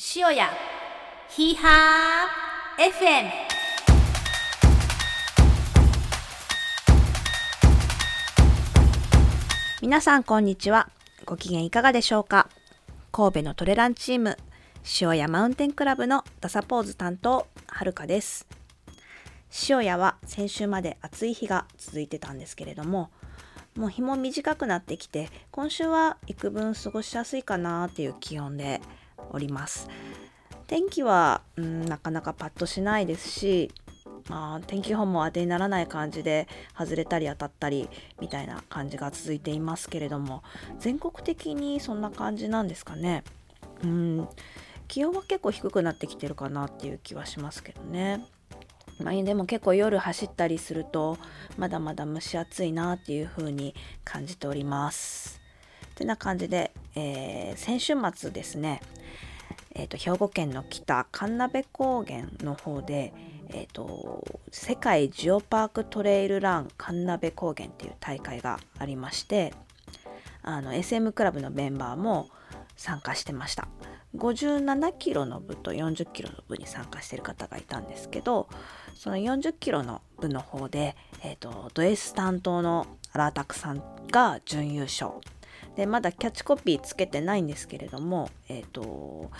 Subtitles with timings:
[0.00, 0.46] 塩屋
[1.28, 3.30] ヒーハー FM
[9.82, 10.88] 皆さんこんにちは。
[11.24, 12.48] ご機嫌いかがでしょうか？
[13.10, 14.38] 神戸のトレランチーム
[15.00, 18.46] 塩屋マウンテンクラブのダサポーズ担当はるかです。
[19.68, 23.10] 塩屋は先週まで暑い日が続いてたんですけれども
[23.74, 28.80] もう日も短くなってきて今週は幾分過ごしやすいかなっていう気温で
[29.30, 29.88] おります。
[30.66, 33.72] 天気は、うん、なかなかパッとしないですし
[34.28, 37.88] まあ、天気予報も当てにならない感じで外れたり当たったり
[38.20, 40.42] みたいな感じが続いていますけれども
[40.78, 43.24] 全国的にそんな感じなんですかね。
[43.82, 44.28] うん。
[44.86, 48.26] 気温は結構低くなってきてるかなっていう気はしますけどね。
[49.00, 51.18] まあ、でも結構夜走ったりすると
[51.56, 53.74] まだまだ蒸し暑いなっていう風に
[54.04, 55.40] 感じております。
[55.94, 58.80] てな感じで、えー、先週末ですね
[59.78, 63.14] えーと、兵庫県の北神鍋高原の方で、
[63.50, 69.54] えーと、世界ジオパークトレイルラン神鍋高原っていう大会がありまして
[70.42, 72.28] あの SM クラブのメンバーも
[72.76, 73.68] 参加してました。
[74.16, 78.48] 57キロの部と40キロの部に参加してる方がいたんですけど
[78.94, 85.10] その40キロの部の方で、えーと、ド S 担当のアラタクさんが準優勝
[85.78, 89.30] でまだキャッチコピーつけてないんですけれどもえ、ー、と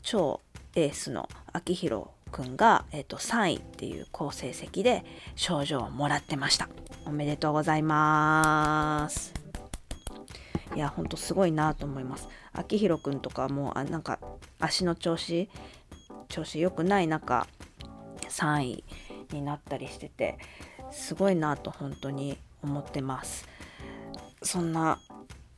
[0.00, 0.40] 超
[0.76, 6.68] エースの秋広くんが、えーと、3位っていう好成績で賞状をもらってました。
[7.04, 9.34] おめでとうございます。
[10.76, 12.28] いやほんとすごいなと思います。
[12.52, 14.20] 秋広くんとかもあなんか
[14.60, 15.50] 足の調子
[16.28, 17.48] 調子良くない中
[18.28, 18.84] 3位
[19.32, 20.38] になったりしてて
[20.92, 23.48] すごいなと本当に思ってます。
[24.42, 25.00] そんな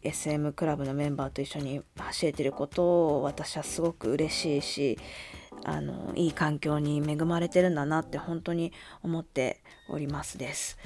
[0.05, 4.98] SM クラブのメンバーと一緒に走れてることを私はすごく嬉しいし
[5.64, 10.78] あのいい環境に恵まれてるんだなって本当に思っておりますです。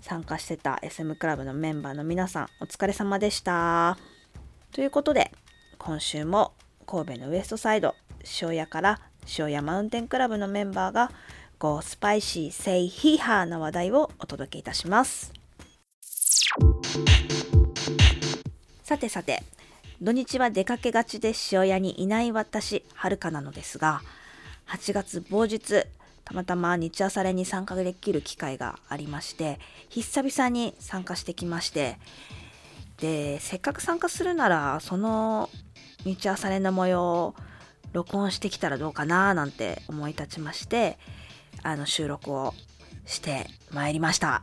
[0.00, 3.98] 参加してた SM クラブのメンバーの皆さんお疲れ様でした。
[4.72, 5.32] ということで
[5.78, 6.52] 今週も
[6.86, 7.94] 神戸のウエストサイド
[8.40, 9.00] 塩屋から
[9.38, 11.10] 塩屋マウンテンクラブのメンバーが
[11.58, 15.39] Go Spicy Say Hee h な話題をお届けいたします。
[18.90, 19.44] さてさて、
[20.02, 24.02] 土日は出かけがちで塩屋にいない私、はるかなのですが、
[24.66, 25.84] 8月某日、
[26.24, 31.98] たまたま日朝練に参加できる機会がありまして、久々に参加してきまして、
[32.96, 35.50] で、せっかく参加するなら、その
[36.04, 37.34] 日朝練の模様を
[37.92, 40.98] 録音してきたらどうかななんて思い立ちまして、
[41.62, 42.54] あの収録を
[43.06, 44.42] してまいりました。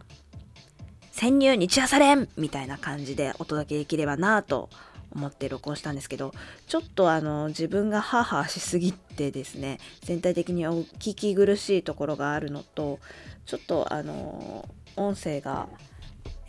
[1.18, 4.70] 潜入日朝練みたいな感じでお届けできればなと
[5.10, 6.32] 思って録音したんですけど
[6.68, 13.00] ちょっとあの自分がハーハーしすぎてですね全体的にお聞き苦しいところがあるのと
[13.48, 15.68] ちょっとあの音声が、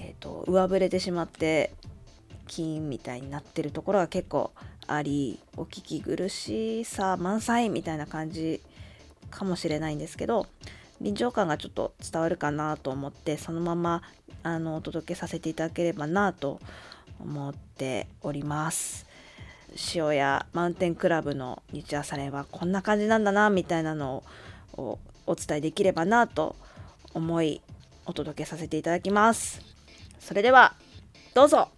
[0.01, 1.73] えーと、上振れてしまって
[2.47, 4.53] キーンみたいになってるところが結構
[4.87, 8.61] ありお聞き苦しさ満載みたいな感じ
[9.31, 10.47] かもしれないんですけど
[11.01, 14.03] 臨場感がちょっと伝わるかなと思ってそのまま
[14.43, 16.61] あのお届けさせていただければなと
[17.21, 19.07] 思っております。
[19.95, 24.23] 塩屋マウンテンクラブの日朝練はこんな感じなんだなみたいなの
[24.77, 26.57] をお伝えできればなと
[27.13, 27.61] 思い
[28.07, 29.61] お届けさせていただきます。
[30.19, 30.75] それでは
[31.35, 31.69] どうぞ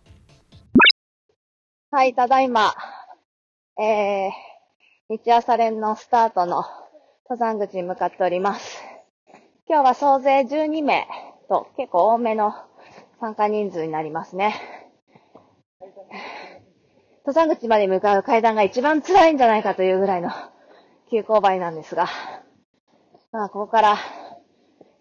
[1.90, 2.72] はい、ただいま、
[3.76, 4.30] えー、
[5.08, 6.64] 日朝練のスタートの
[7.28, 8.89] 登山口に向かっております。
[9.70, 11.06] 今日は総勢12名
[11.48, 12.52] と結構多めの
[13.20, 14.56] 参加人数になりますね。
[17.24, 20.30] 登山口まで向かう階段が一番辛いんじゃないかというぐらいの
[21.08, 22.08] 急勾配なんですが、
[23.30, 23.98] まあ、ここから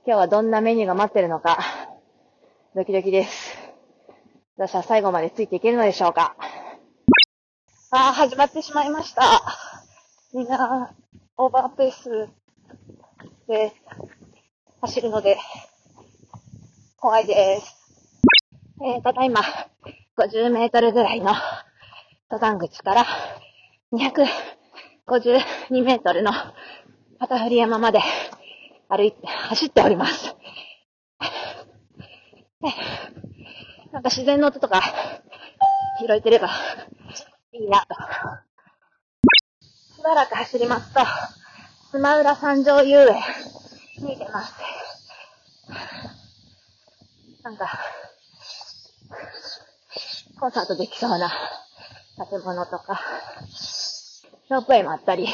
[0.06, 1.58] 今日はどんなメニューが待ってるのか、
[2.76, 3.58] ドキドキです。
[4.56, 6.36] 私は最後までついていけるのでしょうか。
[7.90, 9.24] ああ、始まってしまいました。
[10.32, 10.94] みんな、
[11.38, 12.30] オーバーペース
[13.48, 13.74] で
[14.82, 15.38] 走るので、
[16.98, 17.76] 怖いです。
[18.82, 19.42] えー、ただいま、
[20.18, 21.34] 50メートルぐらいの
[22.32, 23.06] 登山口から
[23.92, 26.32] 252メートルの
[27.20, 28.00] 旗振山まで
[28.88, 30.34] 歩いて、走っております。
[33.92, 34.82] なんか自然の音とか
[36.00, 36.50] 拾えてれば
[37.52, 37.96] いいなと。
[39.98, 41.02] しばらく走りますと、
[41.92, 43.22] スマウラ山上遊園
[44.02, 44.69] 見えてます。
[47.50, 47.68] なんか、
[50.40, 51.32] コンサートできそうな
[52.30, 53.02] 建物とか、
[54.52, 55.28] ロープウェイもあったり、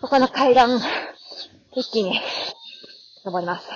[0.00, 0.80] ここの階段、
[1.74, 2.20] 一気に
[3.24, 3.68] 登ります。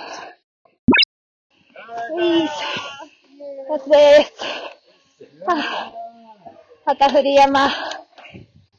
[2.15, 2.53] ういーす。
[3.69, 5.43] やつでーす。
[5.45, 5.91] は
[6.85, 7.69] あ、旗振山、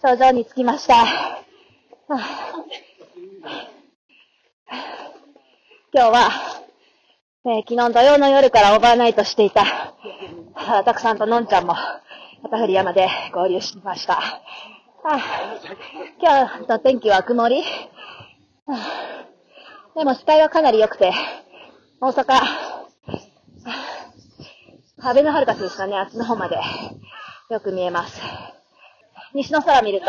[0.00, 0.94] 頂上に着きました。
[0.94, 1.36] は
[2.08, 2.45] あ
[5.98, 6.30] 今日は、
[7.46, 9.64] えー昨日土曜の夜からオーバーナイトしていた、
[10.84, 11.72] たくさんとのんちゃんも、
[12.42, 14.18] 旗振山で合流しました。
[14.18, 15.18] あ
[16.20, 17.62] 今日の天気は曇り。
[19.96, 21.14] でも視界はかなり良くて、
[21.98, 22.42] 大阪、
[25.00, 26.56] アベノハルカスですかね、あっちの方まで
[27.48, 28.20] よく見えます。
[29.32, 30.08] 西の空見ると、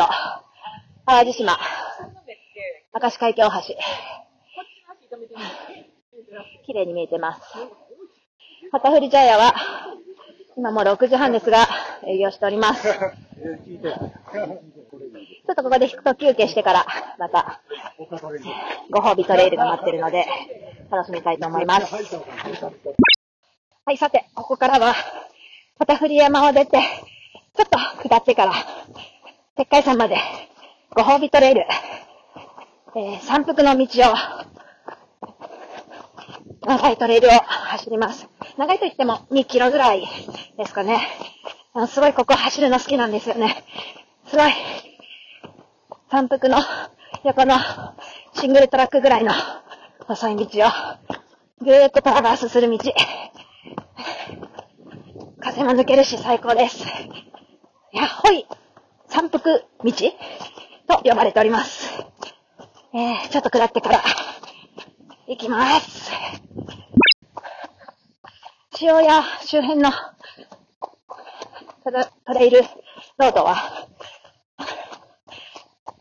[1.06, 1.58] 淡路島、
[2.92, 3.74] 明石海峡大橋、
[6.66, 7.40] 綺麗に見えてます。
[8.72, 9.54] 旗振り茶屋は、
[10.56, 11.66] 今もう6時半ですが、
[12.06, 12.82] 営業しております。
[12.82, 12.98] ちょ
[15.52, 16.86] っとここで一休憩してから、
[17.18, 17.62] また、
[18.90, 20.26] ご褒美トレイルが待ってるので、
[20.90, 21.94] 楽しみたいと思います。
[23.86, 24.94] はい、さて、ここからは、
[25.78, 26.78] 旗振り山を出て、
[27.56, 28.52] ちょっと下ってから、
[29.56, 30.18] 鉄海山まで、
[30.90, 31.66] ご褒美トレイル、
[32.96, 34.57] えー、山腹の道を、
[36.68, 38.28] 長いトレイルを走ります。
[38.58, 40.06] 長いと言っても2キロぐらい
[40.58, 41.00] ですかね。
[41.72, 43.64] あのすごいここ走るの好きなんですよね。
[44.26, 44.52] すごい、
[46.10, 46.62] 山腹の
[47.24, 47.54] 横の
[48.34, 49.32] シングルトラックぐらいの
[50.06, 50.70] 細い道を
[51.64, 52.78] ぐーっとトラバースする道。
[55.40, 56.84] 風も抜けるし最高です。
[57.94, 58.46] やっほい
[59.08, 59.62] 山腹道
[60.86, 61.94] と呼ばれております。
[62.92, 64.02] えー、ちょっと下ってから
[65.28, 66.10] 行きます。
[68.80, 69.90] 塩屋周辺の
[71.82, 72.62] トレトレイル
[73.18, 73.88] ロードは、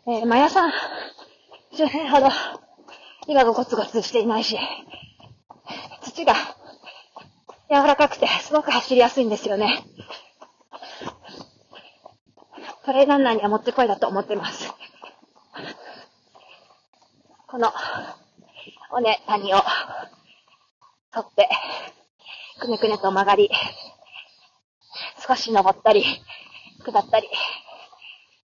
[0.06, 0.72] えー、マヤさん
[1.74, 2.30] 周辺ほど
[3.28, 4.58] 岩がゴツゴツしていないし、
[6.04, 6.36] 土が
[7.70, 9.84] 柔らかくてすごく走りやすいんですよね。
[12.86, 14.72] トレイランナーにはもってこいだと思ってます。
[17.48, 17.74] この、
[18.92, 19.58] 尾根谷を、
[21.12, 21.50] 取って、
[22.58, 23.50] くねくねと曲がり、
[25.28, 26.04] 少し登ったり、
[26.84, 27.28] 下ったり、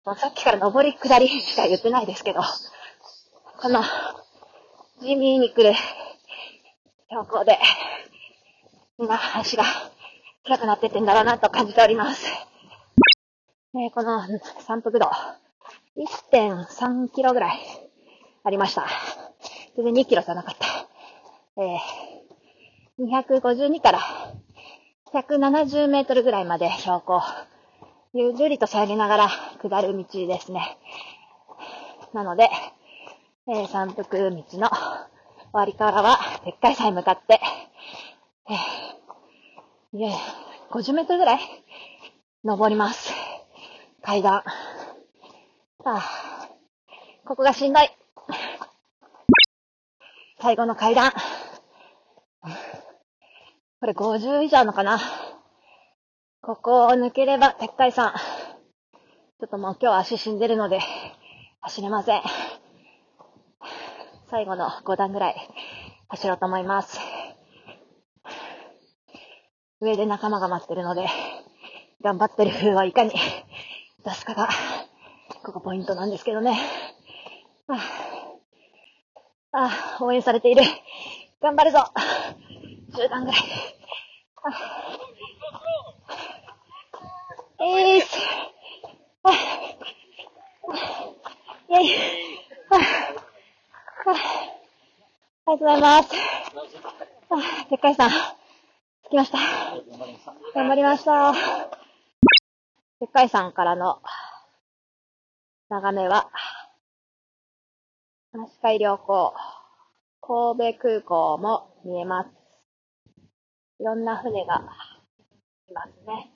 [0.05, 2.41] もうさっきから登り下りしか言ってないですけど、
[3.61, 3.81] この、
[5.01, 5.73] 地味に来る
[7.09, 7.57] 標高で、
[8.97, 9.63] みんな足が
[10.43, 12.27] 暗くなってってんだろうなと感じております。
[13.75, 14.21] えーこの
[14.67, 15.09] 山腹道、
[15.97, 17.59] 1.3キロぐらい
[18.43, 18.87] ありました。
[19.75, 20.67] 全然2キロじゃなかった。
[21.61, 22.12] えー、
[23.03, 23.99] 252から
[25.13, 27.21] 170メートルぐらいまで標高、
[28.13, 29.29] ゆるりと下げながら
[29.61, 30.77] 下る道ですね。
[32.13, 32.49] なので、
[33.47, 34.69] えー、山腹道の終
[35.51, 37.39] わりからは、でっかい山へ向かって、
[38.49, 40.13] えー、いえ、
[40.71, 41.39] 50メートルぐらい
[42.43, 43.13] 登ります。
[44.01, 44.35] 階段。
[44.35, 44.43] あ
[45.85, 46.01] あ、
[47.25, 47.89] ここがしんどい。
[50.39, 51.11] 最後の階段。
[53.83, 54.97] これ50以上あるのかな？
[56.39, 58.13] ここを抜ければ、鉄海山。
[58.13, 60.79] ちょっともう今日足死んでるので、
[61.59, 62.21] 走れません。
[64.29, 65.35] 最後の5段ぐらい
[66.07, 66.97] 走ろうと思います。
[69.81, 71.05] 上で仲間が待ってるので、
[72.01, 73.11] 頑張ってる風はいかに
[74.05, 74.47] 出すかが、
[75.43, 76.57] ここポイントなんですけどね。
[77.67, 77.73] あ
[79.51, 80.61] あ、ああ応援されている。
[81.41, 81.79] 頑張るぞ。
[82.93, 83.41] 10段ぐらい。
[84.45, 84.49] あ
[87.61, 88.17] えーす。
[89.23, 89.33] ああ
[91.69, 91.95] イェイ。
[92.69, 94.11] あああり
[95.45, 96.09] がとうございます。
[97.29, 98.09] あでっかいさん。
[98.09, 99.37] 着きました。
[100.53, 101.31] 頑張りました。
[101.31, 101.37] で
[103.07, 104.01] っかい山からの
[105.69, 106.29] 眺めは、
[108.33, 109.33] 足海良港、
[110.19, 112.42] 神戸空港も見えます。
[113.83, 114.61] いろんな船が
[115.69, 116.31] いますね。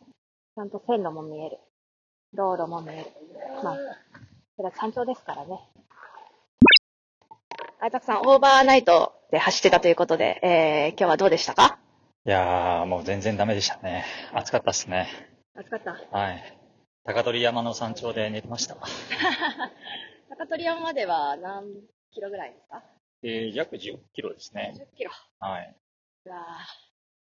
[0.53, 1.59] ちゃんと線路も見える。
[2.33, 3.05] 道路も見える。
[3.63, 3.77] まあ、
[4.57, 5.57] それは山頂ですからね。
[7.79, 11.79] あいたくさん、オーバーナイトで走ってたということで、えー、今日はどうでしたか？
[12.25, 14.03] いやー、もう全然ダメでしたね。
[14.33, 15.07] 暑かったっすね。
[15.55, 15.79] 暑かっ
[16.11, 16.17] た？
[16.17, 16.57] はい。
[17.05, 18.75] 高取山の山頂で寝てました。
[20.29, 21.63] 高取山までは何
[22.11, 22.83] キロぐらいですか？
[23.23, 24.73] えー、約10キロですね。
[24.75, 25.11] 10キロ。
[25.39, 25.75] はい。
[26.25, 26.86] うわぁ、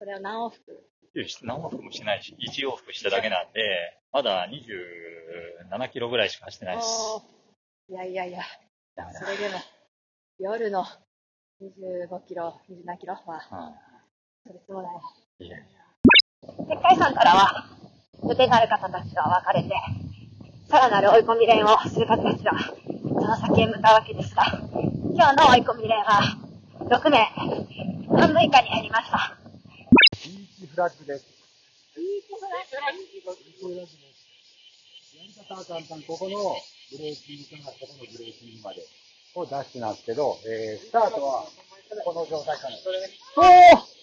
[0.05, 0.61] これは何往復？
[1.41, 6.87] 何往復もしてないし、1往復しただけなんで、まだ27キロぐらいしか走ってないです。
[7.89, 8.43] いやいやいや、
[9.19, 9.59] それでも、
[10.37, 10.85] 夜の
[11.59, 13.73] 25キロ、27キロは、
[14.45, 14.91] それつもない。
[15.39, 15.47] うん。
[15.47, 15.65] いやいや。
[16.43, 17.65] 石灰山からは、
[18.23, 19.73] 予定がある方たちが分かれて、
[20.69, 24.43] さらなる追い込み練をする方たちが、その先へ向かうわけですが、
[25.15, 26.37] 今日の追い込み練は、
[26.91, 27.25] 6名、
[28.19, 29.39] 半分以下に減りました。
[30.75, 31.25] フラッグです。
[31.95, 32.51] ビーチフラ
[32.91, 33.95] ッグビーチフラッグです。
[35.15, 36.03] やり方は簡単。
[36.03, 36.59] ここの
[36.91, 38.83] ブレーキングからここのブレーキングまで
[39.39, 41.47] を出してなんですけど、えー、スタートは
[42.03, 42.75] この状態から。
[42.75, 43.95] おー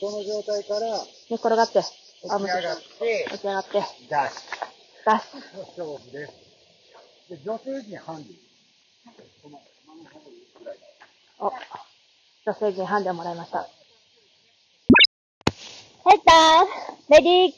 [0.00, 0.98] この状態から
[1.30, 3.78] 寝転がって、起き上がって、起き上がって、
[4.10, 4.34] ダッシ
[5.06, 5.38] ダッシュ。
[5.38, 6.32] ュの勝負です。
[7.30, 8.36] で、女性陣ハンディ。
[9.44, 10.78] このマンホールぐらい。
[11.38, 11.52] お、
[12.50, 13.68] 女性陣ハンディをもらいました。
[16.10, 17.52] ヘッダーレディー、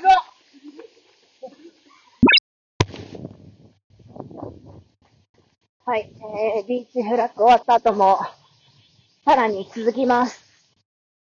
[0.00, 0.14] ゴー
[5.84, 6.10] はい、
[6.56, 8.18] えー、ビーチフラッグ終わった後も、
[9.26, 10.42] さらに続きます。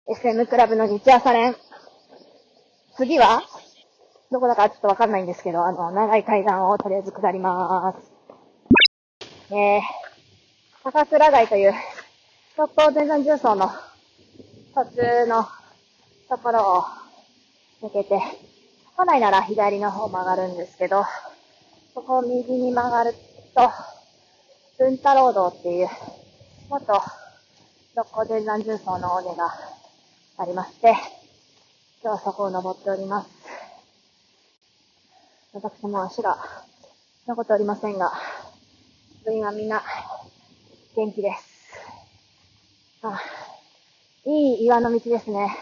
[0.08, 1.56] SM クラブの日朝練。
[2.98, 3.44] 次は？
[4.32, 9.54] どこだかちょっとわかんないんですけど、あの、長い階段をとりあえず下ります。
[9.54, 9.82] えー、
[10.84, 11.74] 高倉台という、
[12.54, 13.72] 特攻全山重曹の
[14.76, 15.48] 途中の
[16.28, 18.20] ところを抜けて、
[18.98, 21.06] 本来なら左の方曲がるんですけど、
[21.94, 23.14] そこを右に曲がる
[23.56, 23.72] と、
[24.78, 25.88] 文太郎道っていう、
[26.70, 27.02] 元、
[27.96, 29.50] 六甲全山重曹の尾根が
[30.38, 30.90] ありまして、
[32.04, 33.30] 今日はそこを登っております。
[35.54, 36.38] 私も足が
[37.28, 38.12] 残っておりませんが、
[39.24, 39.82] 部員はみんな
[40.98, 41.61] 元気です。
[43.04, 43.20] あ
[44.26, 45.58] いい岩の道ですね。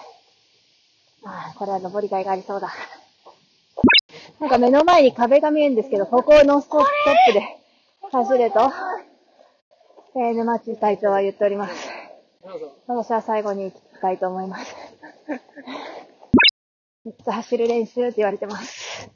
[1.24, 2.74] あこれは登りがいがありそうだ。
[4.42, 6.84] なんか目の前に壁が見えるんですけど、ここをノンストッ
[7.28, 7.42] プで
[8.12, 8.72] 走ると、
[10.18, 11.90] えー、沼地隊長は言っております。
[12.88, 14.76] 私は最後に行きたいと思います。
[17.06, 19.10] めっちゃ走る練習って言われてます。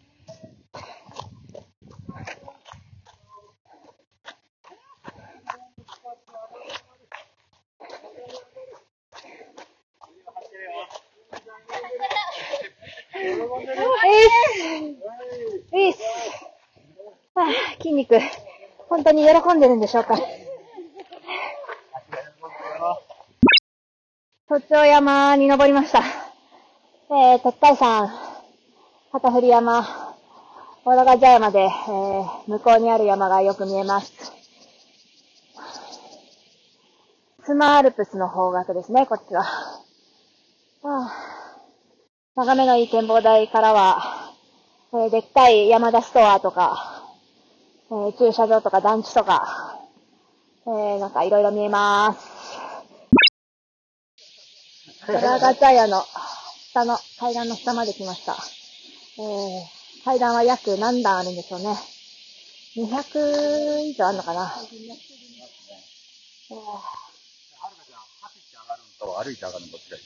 [15.73, 15.99] えいっす。
[17.35, 17.45] ああ
[17.81, 18.19] 筋肉、
[18.89, 20.17] 本当に喜んでるんでしょうか。
[24.49, 26.03] 都庁山に登りました。
[27.09, 28.07] えー、鉄海山、
[29.11, 30.15] 旗振山、
[30.85, 34.11] 小田ヶ茶山で、えー、向こうにある山がよく見えます。
[37.45, 39.43] スマアルプスの方角ですね、こっちは。
[39.43, 41.32] はあ、
[42.35, 44.33] 眺めのいい展望台からは、
[44.91, 47.03] えー、でっかい山田ストアとか、
[47.91, 49.79] えー、駐車場とか団地とか、
[50.65, 52.27] えー、なんかいろいろ見えます。
[55.05, 56.01] 小田ヶ茶屋の
[56.71, 58.35] 下の、階段の下まで来ました。
[59.19, 61.77] えー、階段は約何段あるんでしょうね。
[62.77, 64.51] 200以上あるのかな。
[66.49, 66.81] えーは
[67.69, 70.03] るかちゃん、走って上がるのと歩いて上がるのどっちがいい？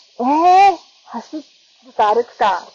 [0.20, 1.42] えー、走る
[1.96, 2.68] か歩くか。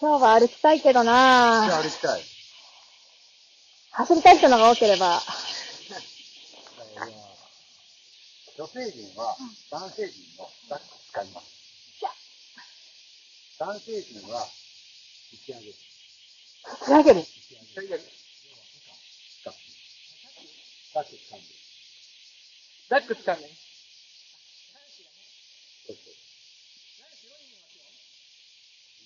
[0.00, 2.22] 今日は歩きたいけどなじゃあ歩きたい。
[3.90, 5.06] 走りたい人のが多ければ。
[5.16, 7.28] えー
[8.58, 9.36] 女性陣は
[9.70, 11.46] 男性陣のバック使います。
[13.56, 15.74] 男性陣は打ち上げる。
[16.84, 17.20] 仕上げる？
[17.20, 17.28] 打ち
[17.76, 18.02] 上げる。
[19.44, 19.60] バック。
[20.92, 21.46] バック掴んで。
[22.90, 23.42] バック使うね。
[25.86, 25.96] そう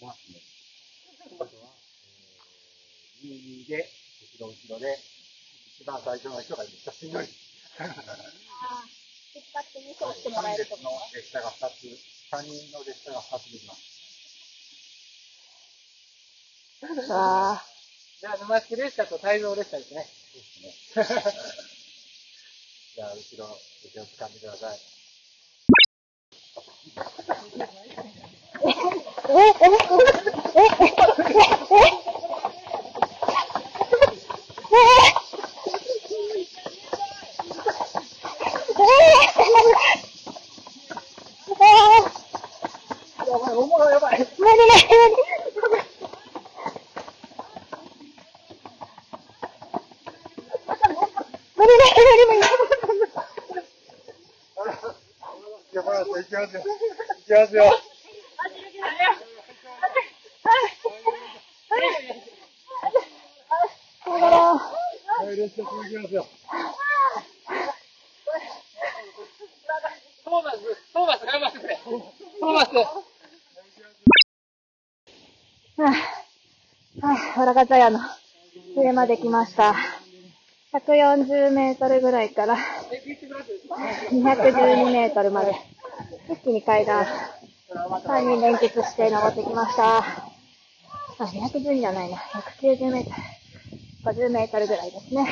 [0.00, 0.11] そう。
[0.28, 0.40] いますね。
[1.40, 1.68] あとは、
[3.24, 3.88] えー、22で、
[4.38, 4.98] 後ろ後ろで、
[5.80, 6.72] 一番最初の人がいる。
[6.84, 7.28] 写真より。
[9.34, 11.72] 引っ張って2走してもらえると列の列車が2つ、
[12.30, 13.80] 3人の列車が2つできます。
[17.10, 17.64] ああ。
[18.20, 20.06] じゃあ、沼敷列車と泰造列車ですね。
[20.34, 20.74] ですね。
[22.94, 23.58] じゃあ、後ろ、後
[23.96, 24.78] ろ掴んでください。
[28.64, 28.68] え、
[29.32, 29.36] え、え、え、
[41.60, 41.64] え、
[43.30, 44.18] やばい、おもろやばい。
[44.18, 45.22] 無理無理無理
[55.72, 56.62] やばい、行きますよ。
[56.62, 56.68] 行
[57.32, 57.64] きますよ。
[64.04, 66.26] はい、列車続きますよ。
[70.24, 70.58] トーマス、
[70.92, 71.78] トーマス頑張ってくれ。
[71.84, 72.68] トーマス。
[77.00, 77.98] はい、オラガザヤの
[78.76, 79.74] 上まで来ました。
[80.74, 82.56] 140メートルぐらいから
[84.10, 85.54] 212メートルまで
[86.28, 89.98] 一気に階段3人連結して登ってきました。
[89.98, 90.04] あ、
[91.18, 92.16] 212じゃないな。
[92.16, 93.10] 190メート
[94.10, 94.22] ル。
[94.26, 95.26] 50メートルぐらいですね。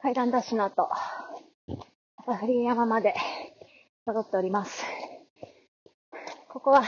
[0.00, 0.88] 階段ダッシュの後、
[2.16, 3.14] 朝振山まで
[4.06, 4.84] 戻っております。
[6.48, 6.82] ここは、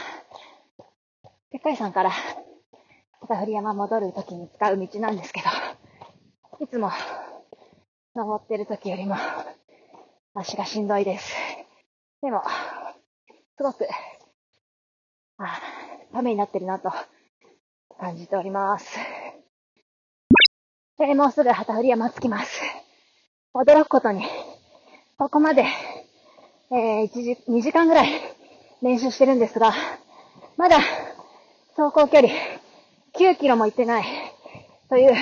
[1.50, 2.10] でっかい山から、
[3.22, 6.90] 朝振山戻るときに使う道なんですけど、いつも、
[8.14, 9.16] 登ってるときよりも、
[10.38, 11.34] 足がしんどいです。
[12.20, 12.42] でも、
[13.56, 13.86] すごく、
[15.38, 15.58] あ
[16.12, 16.92] ためになってるなと、
[17.98, 18.98] 感じております。
[20.98, 22.60] えーもうすぐ旗振り山着きます。
[23.54, 24.26] 驚くことに、
[25.16, 25.64] ここまで、
[26.70, 28.10] えー、1時、2時間ぐらい
[28.82, 29.72] 練習してるんですが、
[30.58, 30.80] まだ、
[31.76, 32.28] 走行距離、
[33.14, 34.04] 9キロも行ってない、
[34.90, 35.14] という、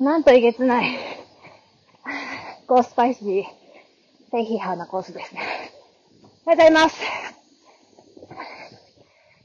[0.00, 0.98] なんとえげつない、
[2.66, 3.61] ゴースパイシー、
[4.32, 5.42] 低批判なコースですね。
[6.46, 6.98] おはようございます。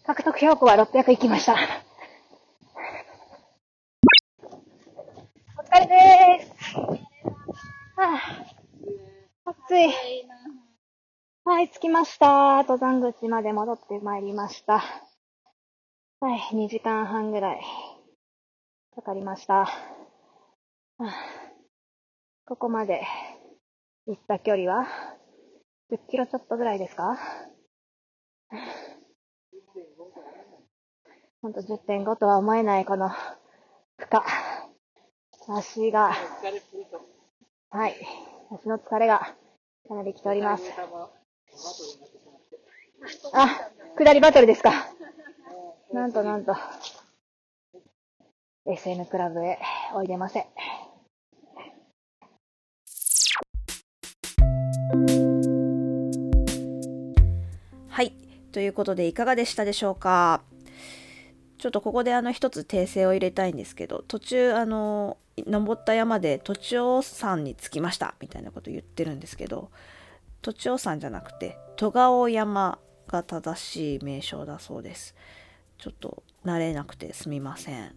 [0.05, 1.57] 獲得標高は600行きました。
[5.59, 6.73] お疲れでーす。
[6.79, 6.95] は
[7.97, 9.93] あ、暑い。
[11.43, 12.63] はい、着きました。
[12.63, 14.81] 登山口まで戻ってまいりました。
[16.21, 17.61] はい、2時間半ぐらい
[18.95, 19.53] かかりました。
[19.55, 19.69] は
[20.99, 21.13] あ
[22.45, 23.05] ここまで
[24.07, 24.87] 行った距離は
[25.91, 27.17] ？10キロちょっとぐらいですか？
[31.41, 33.17] ほんと10.5とは思えないこの負
[34.11, 34.19] 荷。
[35.49, 36.13] 足が、
[37.69, 37.95] はい、
[38.51, 39.33] 足の疲れが
[39.87, 40.63] かなり来ております。
[43.33, 44.71] あ、下りバトルですか。
[45.93, 46.53] なんとなんと、
[48.65, 49.57] SM クラブへ
[49.93, 50.45] おいでません。
[58.57, 60.41] ということで、いかがでしたでしょうか？
[61.59, 69.69] ちょっとここであの一つ訂正を入れたいんですけど、途中あの、登った山で栃尾山に着きましたみたいなこと言ってるんですけど、
[70.41, 75.13] 栃尾山じゃなくて、戸川山が正しい名称だそうです。
[75.77, 77.93] ちょっと慣れなくてすみません。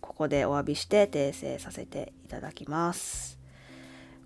[0.00, 3.40] ここでお詫びして訂正させていただきます。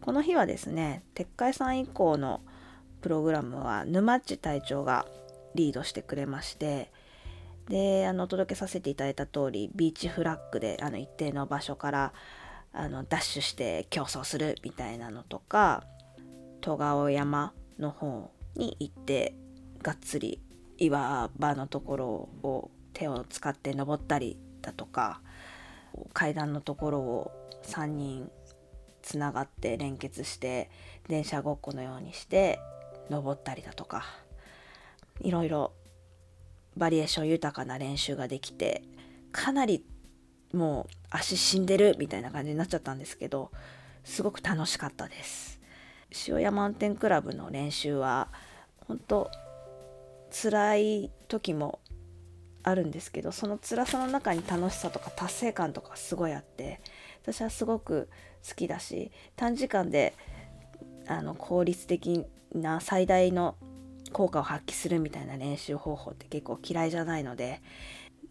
[0.02, 2.42] この日はですね、撤回さん以降の
[3.06, 5.06] プログラムは沼っち隊長が
[5.54, 6.90] リードしてくれまして
[7.68, 12.12] であのお届けさせていただいた通りビーチフラッグであの一定の場所から
[12.72, 15.84] あのダッシュして競争するみたいなのとか
[16.62, 19.36] 戸川山の方に行って
[19.82, 20.40] がっつり
[20.76, 25.20] 岩場のところを手を使って登ったりだとか
[26.12, 27.30] 階段のところを
[27.62, 28.28] 3人
[29.00, 30.70] つながって連結して
[31.06, 32.58] 電車ごっこのようにして
[33.10, 34.04] 登ったりだとか
[35.20, 35.72] いろいろ
[36.76, 38.82] バリエーション豊かな練習ができて
[39.32, 39.84] かなり
[40.52, 43.50] もう足死んでるみたいな感じになっちゃったんですけど
[44.04, 45.60] すごく楽しかったです。
[46.28, 48.28] 塩屋マウンテンクラブの練習は
[48.86, 49.30] 本当
[50.30, 51.80] 辛い時も
[52.62, 56.80] あるんですけどその辛さの中に楽しさとか達成感とかすごいあって
[57.22, 58.08] 私はすごく
[58.48, 60.14] 好きだし短時間で
[61.06, 62.24] あの効率的
[62.60, 63.56] な最大の
[64.12, 67.60] 効果を発揮するみたいな練習方法って結構嫌いじゃないので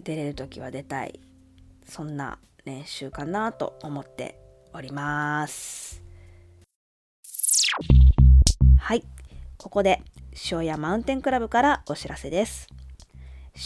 [0.01, 1.19] 出れる時は出たい
[1.85, 4.39] そんな練習かなと思って
[4.73, 6.03] おります。
[8.79, 9.03] はい。
[9.57, 10.01] ここで
[10.51, 12.67] 塩屋マウンテンクラブからお知らせです。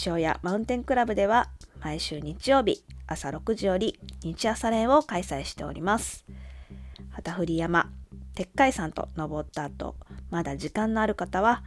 [0.06, 6.24] 塩屋マウンテンクラブでは毎週日曜日朝6時より日朝練を開催しております。
[7.10, 7.90] 旗振山
[8.34, 9.96] 鉄海山と登った後
[10.30, 11.62] まだ時間のある方は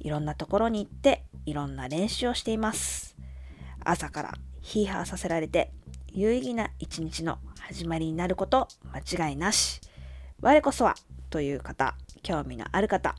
[0.00, 3.16] いろんなところに行っていろんな練習をしています。
[3.84, 5.72] 朝からヒーハーさせられて
[6.08, 9.80] 有意義な一日の始まりになること間違いなし。
[10.40, 10.94] 我こそは
[11.30, 13.14] という方興味のある方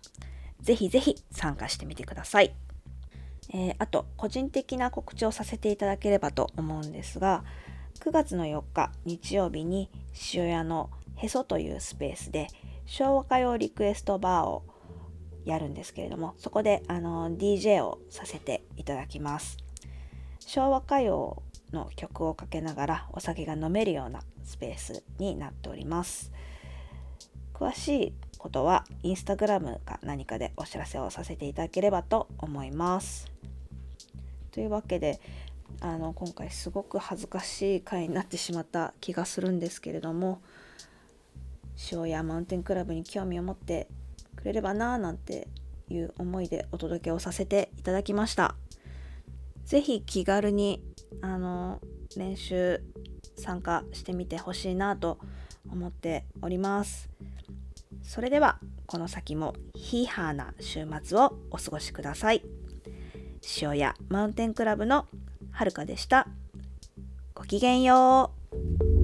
[0.62, 2.56] ぜひぜひ参加してみてください。
[3.54, 7.44] えーあと個人的な告知をさせていただければと思うんですが
[8.00, 9.90] 9月の4日日曜日に
[10.34, 12.48] 塩屋のへそというスペースで
[12.86, 14.64] 昭和歌謡リクエストバーを
[15.46, 19.58] やるんですけれどもそこであの DJ をさせていただきます。
[20.40, 26.32] 昭和歌謡の曲をかけながらお酒が飲めるようなスペースになっております。
[27.54, 33.32] 詳しいことはインスタグラムか何かでお知らせをさせていただければと思います。
[34.52, 35.20] というわけで
[35.82, 40.42] あの今回すごく恥ずかしい回になってしまった気がするんですけれども
[41.92, 43.88] 塩屋マウンテンクラブに興味を持って
[44.36, 45.48] くれればなぁなんて
[45.90, 48.56] いう思いでお届けをさせていただきました。
[49.66, 50.84] 是非気軽に
[51.22, 51.82] あの
[52.16, 52.82] 練習
[53.38, 55.18] 参加してみてほしいなと
[55.72, 57.10] 思っております。
[58.04, 62.44] それではこの先もヒーハーな週末をお過ごしください。
[63.62, 65.08] 塩屋マウンテンクラブの
[65.52, 66.28] はるかでした。
[67.34, 68.32] ごきげんよ
[68.92, 68.95] う。